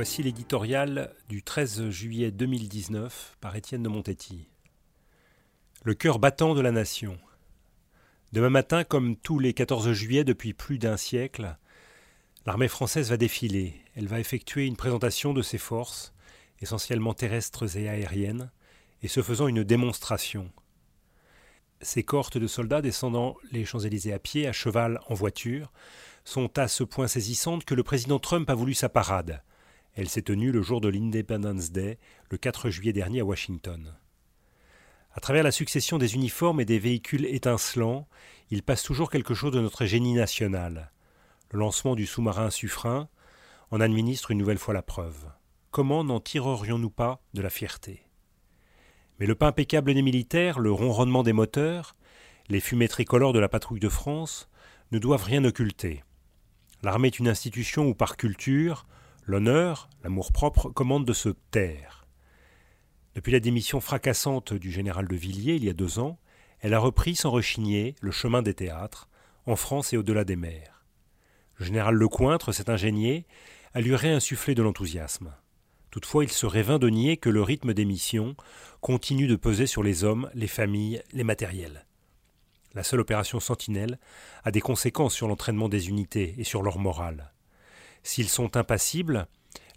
Voici 0.00 0.22
l'éditorial 0.22 1.12
du 1.28 1.42
13 1.42 1.90
juillet 1.90 2.30
2019 2.30 3.36
par 3.40 3.56
Étienne 3.56 3.82
de 3.82 3.88
Montetti. 3.88 4.46
Le 5.82 5.92
cœur 5.94 6.20
battant 6.20 6.54
de 6.54 6.60
la 6.60 6.70
nation. 6.70 7.18
Demain 8.32 8.48
matin, 8.48 8.84
comme 8.84 9.16
tous 9.16 9.40
les 9.40 9.54
14 9.54 9.90
juillet 9.90 10.22
depuis 10.22 10.52
plus 10.52 10.78
d'un 10.78 10.96
siècle, 10.96 11.56
l'armée 12.46 12.68
française 12.68 13.10
va 13.10 13.16
défiler. 13.16 13.74
Elle 13.96 14.06
va 14.06 14.20
effectuer 14.20 14.66
une 14.66 14.76
présentation 14.76 15.32
de 15.32 15.42
ses 15.42 15.58
forces, 15.58 16.14
essentiellement 16.60 17.12
terrestres 17.12 17.76
et 17.76 17.88
aériennes, 17.88 18.52
et 19.02 19.08
se 19.08 19.20
faisant 19.20 19.48
une 19.48 19.64
démonstration. 19.64 20.48
Ces 21.80 22.04
cohortes 22.04 22.38
de 22.38 22.46
soldats 22.46 22.82
descendant 22.82 23.36
les 23.50 23.64
Champs-Élysées 23.64 24.12
à 24.12 24.20
pied, 24.20 24.46
à 24.46 24.52
cheval, 24.52 25.00
en 25.08 25.14
voiture, 25.14 25.72
sont 26.22 26.56
à 26.56 26.68
ce 26.68 26.84
point 26.84 27.08
saisissantes 27.08 27.64
que 27.64 27.74
le 27.74 27.82
président 27.82 28.20
Trump 28.20 28.48
a 28.48 28.54
voulu 28.54 28.74
sa 28.74 28.88
parade. 28.88 29.42
Elle 29.98 30.08
s'est 30.08 30.22
tenue 30.22 30.52
le 30.52 30.62
jour 30.62 30.80
de 30.80 30.86
l'Independence 30.86 31.72
Day, 31.72 31.98
le 32.30 32.38
4 32.38 32.70
juillet 32.70 32.92
dernier 32.92 33.18
à 33.18 33.24
Washington. 33.24 33.96
À 35.12 35.18
travers 35.18 35.42
la 35.42 35.50
succession 35.50 35.98
des 35.98 36.14
uniformes 36.14 36.60
et 36.60 36.64
des 36.64 36.78
véhicules 36.78 37.26
étincelants, 37.26 38.06
il 38.52 38.62
passe 38.62 38.84
toujours 38.84 39.10
quelque 39.10 39.34
chose 39.34 39.50
de 39.50 39.60
notre 39.60 39.86
génie 39.86 40.14
national. 40.14 40.92
Le 41.50 41.58
lancement 41.58 41.96
du 41.96 42.06
sous-marin 42.06 42.50
Suffren 42.50 43.08
en 43.72 43.80
administre 43.80 44.30
une 44.30 44.38
nouvelle 44.38 44.58
fois 44.58 44.72
la 44.72 44.82
preuve. 44.82 45.32
Comment 45.72 46.04
n'en 46.04 46.20
tirerions-nous 46.20 46.90
pas 46.90 47.20
de 47.34 47.42
la 47.42 47.50
fierté? 47.50 48.04
Mais 49.18 49.26
le 49.26 49.34
pas 49.34 49.48
impeccable 49.48 49.94
des 49.94 50.02
militaires, 50.02 50.60
le 50.60 50.70
ronronnement 50.70 51.24
des 51.24 51.32
moteurs, 51.32 51.96
les 52.48 52.60
fumées 52.60 52.86
tricolores 52.86 53.32
de 53.32 53.40
la 53.40 53.48
patrouille 53.48 53.80
de 53.80 53.88
France 53.88 54.48
ne 54.92 55.00
doivent 55.00 55.24
rien 55.24 55.44
occulter. 55.44 56.04
L'armée 56.84 57.08
est 57.08 57.18
une 57.18 57.26
institution 57.26 57.88
où 57.88 57.94
par 57.94 58.16
culture, 58.16 58.86
L'honneur, 59.28 59.90
l'amour-propre, 60.04 60.70
commande 60.70 61.04
de 61.04 61.12
se 61.12 61.28
taire. 61.50 62.06
Depuis 63.14 63.30
la 63.30 63.40
démission 63.40 63.78
fracassante 63.78 64.54
du 64.54 64.72
général 64.72 65.06
de 65.06 65.16
Villiers 65.16 65.56
il 65.56 65.66
y 65.66 65.68
a 65.68 65.74
deux 65.74 65.98
ans, 65.98 66.18
elle 66.60 66.72
a 66.72 66.78
repris 66.78 67.14
sans 67.14 67.30
rechigner 67.30 67.94
le 68.00 68.10
chemin 68.10 68.40
des 68.40 68.54
théâtres, 68.54 69.10
en 69.44 69.54
France 69.54 69.92
et 69.92 69.98
au-delà 69.98 70.24
des 70.24 70.36
mers. 70.36 70.82
Le 71.56 71.66
général 71.66 71.96
Lecointre 71.96 72.54
s'est 72.54 72.70
ingénié 72.70 73.26
à 73.74 73.82
lui 73.82 73.94
réinsuffler 73.94 74.54
de 74.54 74.62
l'enthousiasme. 74.62 75.34
Toutefois, 75.90 76.24
il 76.24 76.32
serait 76.32 76.62
vain 76.62 76.78
de 76.78 76.88
nier 76.88 77.18
que 77.18 77.28
le 77.28 77.42
rythme 77.42 77.74
des 77.74 77.84
missions 77.84 78.34
continue 78.80 79.26
de 79.26 79.36
peser 79.36 79.66
sur 79.66 79.82
les 79.82 80.04
hommes, 80.04 80.30
les 80.32 80.48
familles, 80.48 81.02
les 81.12 81.24
matériels. 81.24 81.84
La 82.72 82.82
seule 82.82 83.00
opération 83.00 83.40
Sentinelle 83.40 83.98
a 84.44 84.50
des 84.52 84.62
conséquences 84.62 85.12
sur 85.12 85.28
l'entraînement 85.28 85.68
des 85.68 85.90
unités 85.90 86.34
et 86.38 86.44
sur 86.44 86.62
leur 86.62 86.78
morale. 86.78 87.34
S'ils 88.02 88.28
sont 88.28 88.56
impassibles, 88.56 89.26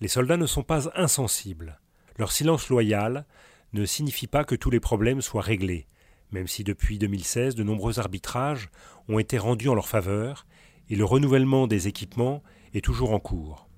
les 0.00 0.08
soldats 0.08 0.36
ne 0.36 0.46
sont 0.46 0.62
pas 0.62 0.90
insensibles. 0.98 1.78
Leur 2.18 2.32
silence 2.32 2.68
loyal 2.68 3.26
ne 3.72 3.84
signifie 3.84 4.26
pas 4.26 4.44
que 4.44 4.54
tous 4.54 4.70
les 4.70 4.80
problèmes 4.80 5.20
soient 5.20 5.42
réglés, 5.42 5.86
même 6.32 6.48
si 6.48 6.64
depuis 6.64 6.98
2016 6.98 7.54
de 7.54 7.62
nombreux 7.62 7.98
arbitrages 7.98 8.70
ont 9.08 9.18
été 9.18 9.38
rendus 9.38 9.68
en 9.68 9.74
leur 9.74 9.88
faveur 9.88 10.46
et 10.88 10.96
le 10.96 11.04
renouvellement 11.04 11.66
des 11.66 11.88
équipements 11.88 12.42
est 12.74 12.84
toujours 12.84 13.12
en 13.12 13.20
cours. 13.20 13.68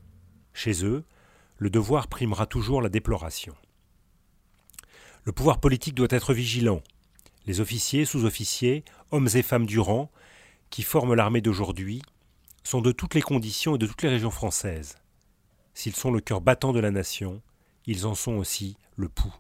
Chez 0.55 0.85
eux, 0.85 1.05
le 1.57 1.71
devoir 1.71 2.09
primera 2.09 2.47
toujours 2.47 2.83
la 2.83 2.89
déploration. 2.89 3.55
Le 5.25 5.33
pouvoir 5.33 5.61
politique 5.61 5.95
doit 5.95 6.09
être 6.11 6.35
vigilant. 6.35 6.83
Les 7.47 7.61
officiers, 7.61 8.05
sous-officiers, 8.05 8.85
hommes 9.11 9.29
et 9.35 9.43
femmes 9.43 9.67
du 9.67 9.79
rang, 9.79 10.11
qui 10.71 10.83
forment 10.83 11.15
l'armée 11.15 11.41
d'aujourd'hui, 11.41 12.03
sont 12.65 12.81
de 12.81 12.93
toutes 12.93 13.15
les 13.15 13.23
conditions 13.23 13.77
et 13.77 13.79
de 13.79 13.87
toutes 13.87 14.03
les 14.03 14.09
régions 14.09 14.31
françaises. 14.31 14.97
S'ils 15.75 15.95
sont 15.95 16.11
le 16.11 16.21
cœur 16.21 16.41
battant 16.41 16.73
de 16.73 16.81
la 16.81 16.91
nation, 16.91 17.43
ils 17.87 18.07
en 18.07 18.15
sont 18.15 18.33
aussi 18.33 18.77
le 18.97 19.09
pouls. 19.09 19.35